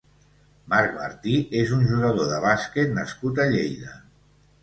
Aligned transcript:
Marc 0.71 0.95
Martí 1.01 1.33
és 1.59 1.73
un 1.75 1.83
jugador 1.91 2.31
de 2.31 2.41
bàsquet 2.47 2.95
nascut 2.97 3.43
a 3.45 3.49
Lleida. 3.57 3.93